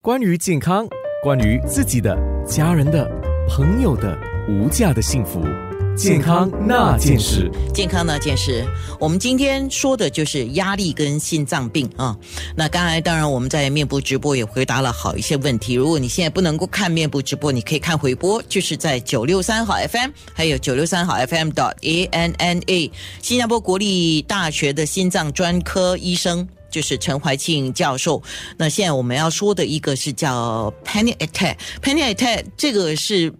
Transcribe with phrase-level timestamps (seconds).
[0.00, 0.86] 关于健康，
[1.24, 2.16] 关于自己的、
[2.46, 3.04] 家人的、
[3.48, 4.16] 朋友的
[4.48, 5.42] 无价的幸福，
[5.96, 7.50] 健康那件事。
[7.74, 8.64] 健康那件事，
[9.00, 12.16] 我们今天说的就是压力跟心脏病啊。
[12.54, 15.74] 那刚才当然我们在面部直播也回答了好一些问题。
[15.74, 26.48] 如果你现在不能够看面部直播，你可以看回播，就是在九六三号 FM，还有九六三号 FM dot A N N A，新加坡国立大学的心脏专科医生。
[26.70, 28.22] 就是陈怀庆教授。
[28.56, 33.32] 那现在我们要说的一个是叫 panic attack，panic attack 这个是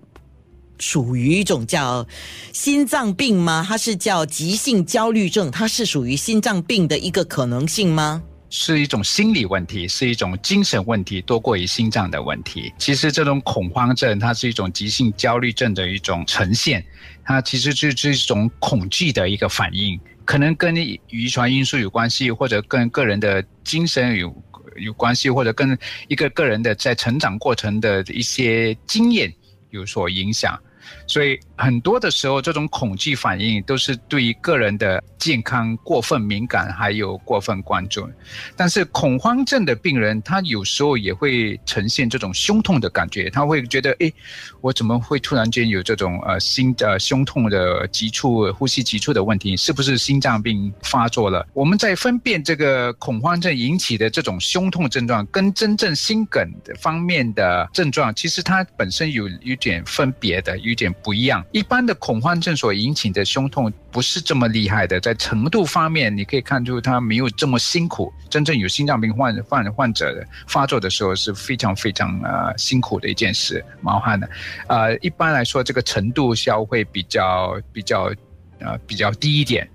[0.78, 2.06] 属于一种叫
[2.52, 3.64] 心脏病吗？
[3.68, 8.22] 它是叫急性焦虑症，它是属于心脏病的一个可能性吗？
[8.50, 12.72] 是一种心理问题，是一种精神问题，多过于心脏的问题。
[12.78, 16.84] 其实这种恐慌症，它是一种急性焦虑症的一种呈现，
[17.24, 20.00] 它其实就是一种恐惧的一个反应。
[20.24, 24.44] 可能跟遗传因素有关系，或者跟个人的精神有
[24.76, 25.78] 有关系，或者跟
[26.08, 29.32] 一个个人的在成长过程的一些经验
[29.70, 30.58] 有所影响。
[31.06, 38.08] 所以很多的时候，这种恐惧反应都是对于个人的健康过分敏感，还有过分关注。
[38.56, 44.12] 但是恐慌症的病人，他有时候也会呈现这种胸痛的感觉，他会觉得，哎，
[44.60, 49.56] 我怎么会突然间有这种呃心的胸痛的急促、呼吸急促的问题？
[49.56, 51.46] 是不是心脏病发作了？
[51.54, 60.94] 我们在分辨这个恐慌症引起的这种胸痛症状，跟真正心梗的方面的症状，其实它本身有有点分别的，有点。
[61.02, 68.12] 不一样，一般的恐慌症所引起的胸痛不是这么厉害的，在程度方面，你可以看出它没有这么辛苦。
[68.30, 74.28] 真正有心脏病患患患者的发作的时候是非常非常呃辛苦的一件事，冒汗的。
[74.66, 78.12] 呃，一般来说，这个程度消会比较比较
[78.60, 79.68] 呃比较低一点。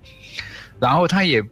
[0.80, 1.42] 然后它也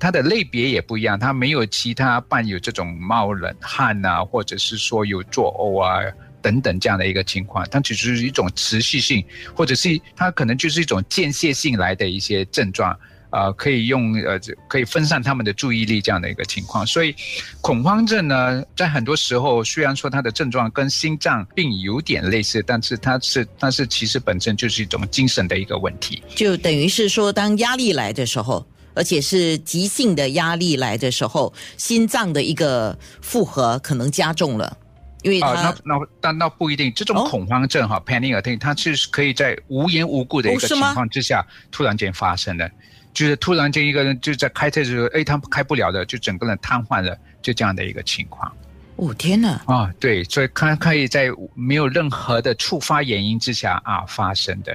[0.00, 6.02] 它的类别也不一样，它没有其他伴有这种冒冷汗啊，或者是说有作呕啊。
[6.42, 12.94] 等等这样的一个情况，它只是一种持续性，或者是它可能就是一种间歇性来的一些症状，
[13.30, 14.38] 呃，可以用呃
[14.68, 16.86] 可以分散他们的注意力这样的一个情况。
[16.86, 17.14] 所以，
[17.60, 26.22] 恐慌症呢，在很多时候虽然说它的症状跟心脏病有点类似，但是它是但是其实本身就是一种精神的一个问题。
[26.34, 34.76] 就等于是说，当压力来的时候，而且是急性的压力来的时候，心脏的一个负荷可能加重了。
[35.22, 42.70] 因为啊，那那但那不一定，这种恐慌症哈，panic attack，它是可以在无缘无故的一个情况之下突然间发生的，
[43.14, 48.52] 就是突然间一个人就在开车的时候，哎，他开不了的，就整个人瘫痪了，就这样的一个情况。
[48.96, 49.60] 哦天哪！
[49.66, 54.72] 啊，对，所以它可以在没有任何的触发原因之下啊发生的。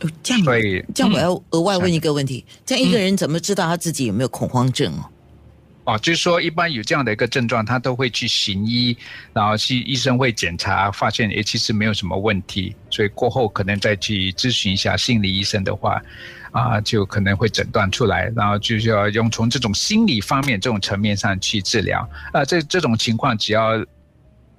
[0.00, 5.08] 哦，这样，所以这样我要额外问一个问题：这样一个人怎么知道他自己有没有恐慌症哦？
[5.84, 8.96] 哦，就是说，一般有这样的一个症状，他都会去行医，
[9.34, 16.00] 然后去医生会检查，发现诶其实没有什么问题，所以过后可能再去咨询一下心理医生的话，
[16.52, 22.08] 啊，就可能会诊断出来，然后就是要用从这种心理方面这种层面上去治疗。
[22.32, 23.72] 啊，这这种情况只要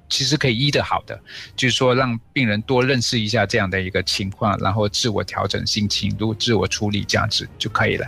[0.07, 1.19] 其实可以医得好的，
[1.55, 8.05] 就是说让病人多认识一下这样的一个情况，然后自我调整心情，如自我处理这样子就可以了。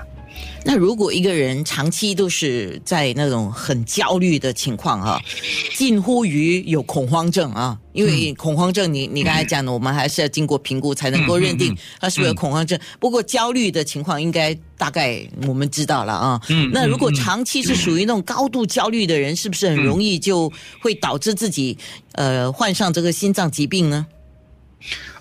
[0.64, 5.22] 那如果一个人长期都是在那种很焦虑的情况啊，
[5.76, 12.78] 近乎于有恐慌症啊，因为恐慌症，你你刚才讲的，我们还是要经过评估才能够认定他是不是有恐慌症。
[13.00, 16.42] 不过焦虑的情况应该大概我们知道了啊。
[16.74, 21.78] 那如果长期是属于那种高度焦虑的人，是不是很容易就会导致自己
[22.12, 24.06] 呃患上这个心脏疾病呢？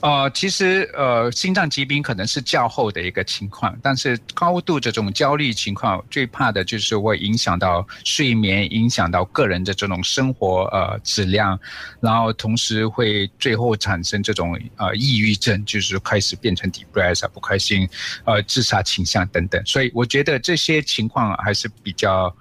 [0.01, 11.59] 呃，其实呃，心脏疾病可能是较后的一个情况，但是高度这种焦虑情况，最怕的就是会影响到睡眠，影响到个人的这种生活呃质量，
[12.01, 17.89] 然后同时会最后产生这种呃抑郁症，就是开始变成 depress 不开心，
[18.25, 19.61] 呃自杀倾向等等。
[19.65, 22.35] 所以我觉得这些情况还是比较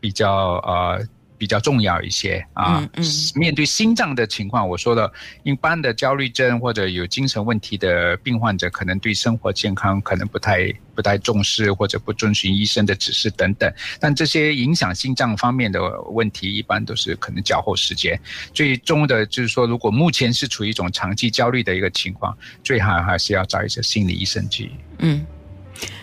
[0.00, 1.06] 比较呃。
[1.42, 2.88] 比较重要一些啊，
[3.34, 5.12] 面对心脏的情况，我说了，
[5.42, 13.68] 一般的焦虑症或者有精神问题的病患者，可能对生活健康可能不太不太重视，或者不遵循医生的指示等等。
[13.98, 18.16] 但这些影响心脏方面的问题，一般都是可能较后时间。
[18.54, 24.70] 最终的就是说，如果目前是处于一种长期焦虑的一个情况，最好还是要找一些心理医生去。
[25.00, 25.26] 嗯。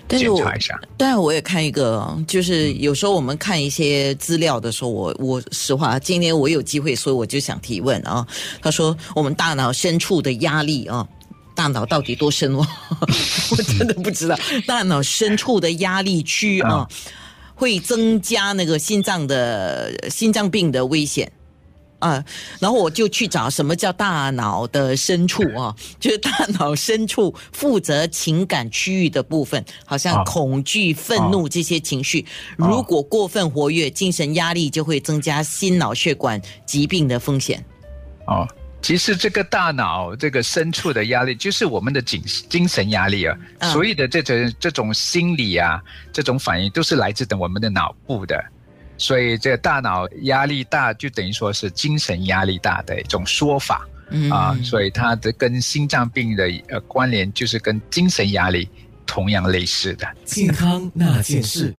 [0.09, 0.43] 但是我，
[0.97, 8.25] 但是我也看一个，就是有时候我们看一些资料的时候，我我实话，今天我有机会，所以我就想提问啊。
[8.59, 11.07] 他说，我们大脑深处的压力啊，
[11.55, 12.65] 大脑到底多深哦？
[13.51, 14.35] 我真的不知道，
[14.65, 16.87] 大脑深处的压力区啊，
[17.53, 21.31] 会增加那个心脏的心脏病的危险。
[21.99, 22.23] 啊，
[22.59, 32.25] 然后我就去找什么叫大脑的深处啊， 就是大脑深处负责情感区域的部分，好像啊恐惧、愤怒这些情绪，
[32.57, 37.63] 如果过分活跃，精神压力就会增加心脑血管疾病的风险。
[38.27, 38.47] 哦，
[38.81, 43.37] 其实这个大脑这个深处的压力，就是我们的精精神压力啊。
[43.59, 45.81] 嗯所有的这种这种心理啊，
[46.13, 48.41] 这种反应都是来自我们的脑部的。
[48.99, 54.55] 所以这个大脑压力大，就等于说是精神压力大的一种说法嗯啊。
[54.63, 58.69] 所以它的跟心脏病的呃关联，就是跟精神压力
[59.07, 60.07] 同样类似的。
[60.25, 61.73] 健康那件事。